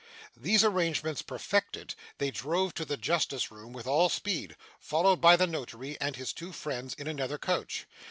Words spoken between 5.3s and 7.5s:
the notary and his two friends in another